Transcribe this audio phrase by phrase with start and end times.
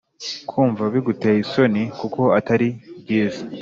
[0.49, 2.67] kumva biguteye isoni kuko Atari
[3.01, 3.41] byiza